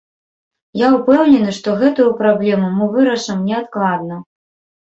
Я 0.81 0.87
ўпэўнены, 0.95 1.51
што 1.59 1.75
гэтую 1.83 2.07
праблему 2.21 2.73
мы 2.81 2.89
вырашым 2.97 3.47
неадкладна. 3.51 4.15